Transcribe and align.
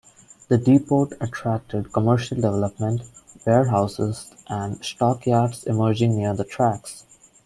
The 0.47 0.57
depot 0.57 1.09
attracted 1.19 1.93
commercial 1.93 2.33
development, 2.35 3.03
warehouses 3.45 4.33
and 4.49 4.83
stockyards 4.83 5.65
emerged 5.65 6.01
near 6.01 6.33
the 6.33 6.43
tracks. 6.43 7.05